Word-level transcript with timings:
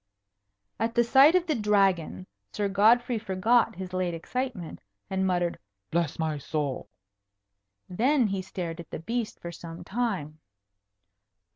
At 0.79 0.95
the 0.95 1.03
sight 1.03 1.35
of 1.35 1.45
the 1.45 1.53
Dragon, 1.53 2.25
Sir 2.53 2.67
Godfrey 2.67 3.19
forgot 3.19 3.75
his 3.75 3.93
late 3.93 4.15
excitement, 4.15 4.81
and 5.11 5.27
muttered 5.27 5.59
"Bless 5.91 6.17
my 6.17 6.39
soul!" 6.39 6.89
Then 7.87 8.25
he 8.25 8.41
stared 8.41 8.79
at 8.79 8.89
the 8.89 8.97
beast 8.97 9.39
for 9.39 9.51
some 9.51 9.83
time. 9.83 10.39